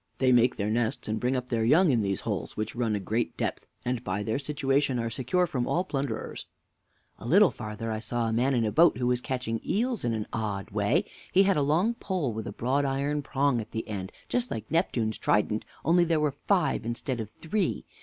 They 0.17 0.31
make 0.31 0.55
their 0.55 0.71
nests 0.71 1.07
and 1.07 1.19
bring 1.19 1.35
up 1.35 1.51
their 1.51 1.63
young 1.63 1.91
in 1.91 2.01
these 2.01 2.21
holes, 2.21 2.57
which 2.57 2.73
run 2.75 2.95
a 2.95 2.99
great 2.99 3.37
depth, 3.37 3.67
and 3.85 4.03
by 4.03 4.23
their 4.23 4.39
situation 4.39 4.97
are 4.97 5.11
secure 5.11 5.45
from 5.45 5.67
all 5.67 5.83
plunderers. 5.83 6.47
W. 7.19 7.29
A 7.29 7.29
little 7.29 7.51
farther 7.51 7.91
I 7.91 7.99
saw 7.99 8.27
a 8.27 8.33
man 8.33 8.55
in 8.55 8.65
a 8.65 8.71
boat, 8.71 8.97
who 8.97 9.05
was 9.05 9.21
catching 9.21 9.61
eels 9.63 10.03
in 10.03 10.15
an 10.15 10.25
odd 10.33 10.71
way. 10.71 11.05
He 11.31 11.43
had 11.43 11.55
a 11.55 11.61
long 11.61 11.93
pole 11.93 12.33
with 12.33 12.57
broad 12.57 12.83
iron 12.83 13.21
prongs 13.21 13.61
at 13.61 13.73
the 13.73 13.87
end, 13.87 14.11
just 14.27 14.49
like 14.49 14.71
Neptune's 14.71 15.19
trident, 15.19 15.65
only 15.85 16.03
there 16.03 16.19
were 16.19 16.31
five 16.47 16.83
instead 16.83 17.19
of 17.19 17.29
three. 17.29 17.85